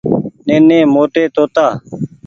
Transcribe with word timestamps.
نيني 0.47 0.79
موٽي 0.93 1.23
توتآ۔ 1.35 1.67